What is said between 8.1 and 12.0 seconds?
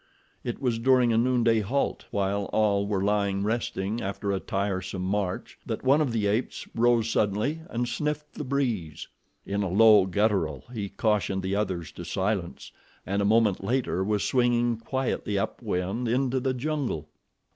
the breeze. In a low guttural he cautioned the others